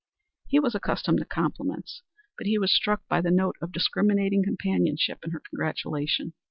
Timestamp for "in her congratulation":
5.23-6.33